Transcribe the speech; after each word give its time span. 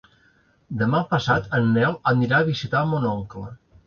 Demà 0.77 1.01
passat 1.11 1.53
en 1.57 1.67
Nel 1.75 1.93
anirà 2.13 2.39
a 2.39 2.47
visitar 2.47 2.81
mon 2.95 3.07
oncle. 3.11 3.45